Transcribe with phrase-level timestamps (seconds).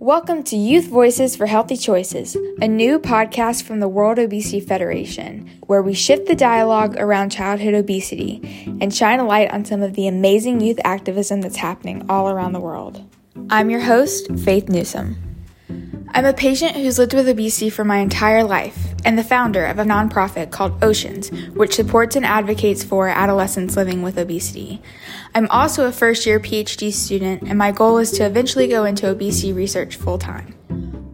[0.00, 5.58] Welcome to Youth Voices for Healthy Choices, a new podcast from the World Obesity Federation,
[5.66, 8.40] where we shift the dialogue around childhood obesity
[8.80, 12.52] and shine a light on some of the amazing youth activism that's happening all around
[12.52, 13.04] the world.
[13.50, 15.16] I'm your host, Faith Newsom.
[16.10, 19.78] I'm a patient who's lived with obesity for my entire life and the founder of
[19.78, 24.82] a nonprofit called Oceans, which supports and advocates for adolescents living with obesity.
[25.34, 29.08] I'm also a first year PhD student, and my goal is to eventually go into
[29.08, 30.54] obesity research full time.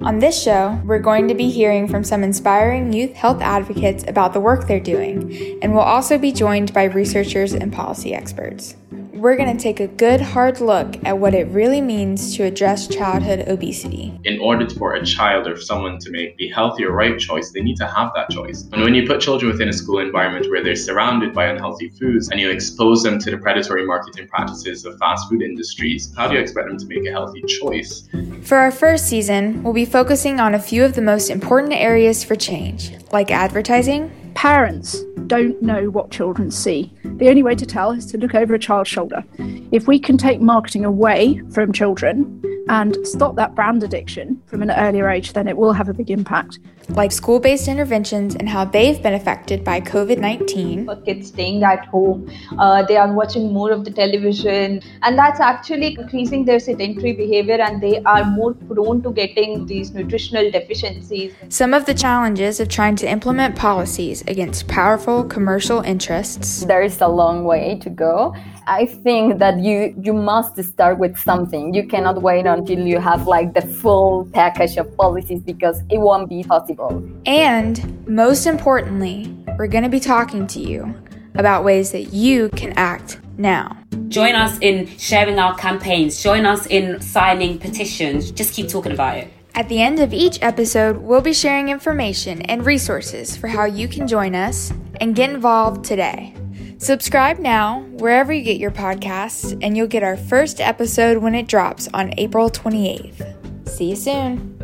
[0.00, 4.32] On this show, we're going to be hearing from some inspiring youth health advocates about
[4.32, 8.74] the work they're doing, and we'll also be joined by researchers and policy experts
[9.22, 12.88] we're going to take a good hard look at what it really means to address
[12.88, 14.12] childhood obesity.
[14.24, 17.60] In order for a child or someone to make the healthy or right choice, they
[17.60, 18.64] need to have that choice.
[18.72, 22.30] And when you put children within a school environment where they're surrounded by unhealthy foods
[22.30, 26.34] and you expose them to the predatory marketing practices of fast food industries, how do
[26.34, 28.08] you expect them to make a healthy choice?
[28.42, 32.24] For our first season, we'll be focusing on a few of the most important areas
[32.24, 36.92] for change, like advertising, Parents don't know what children see.
[37.04, 39.24] The only way to tell is to look over a child's shoulder.
[39.70, 44.70] If we can take marketing away from children and stop that brand addiction from an
[44.70, 46.58] earlier age, then it will have a big impact.
[46.90, 50.88] Like school based interventions and how they've been affected by COVID 19.
[51.04, 55.96] Kids staying at home, uh, they are watching more of the television, and that's actually
[55.98, 61.34] increasing their sedentary behavior, and they are more prone to getting these nutritional deficiencies.
[61.48, 66.64] Some of the challenges of trying to implement policies against powerful commercial interests.
[66.64, 68.34] There is a long way to go.
[68.66, 71.74] I think that you you must start with something.
[71.74, 76.28] You cannot wait until you have like the full package of policies because it won't
[76.28, 77.02] be possible.
[77.26, 80.94] And most importantly, we're going to be talking to you
[81.34, 83.76] about ways that you can act now.
[84.08, 88.30] Join us in sharing our campaigns, join us in signing petitions.
[88.30, 89.32] Just keep talking about it.
[89.54, 93.86] At the end of each episode, we'll be sharing information and resources for how you
[93.86, 96.34] can join us and get involved today.
[96.82, 101.46] Subscribe now wherever you get your podcasts, and you'll get our first episode when it
[101.46, 103.68] drops on April 28th.
[103.68, 104.61] See you soon.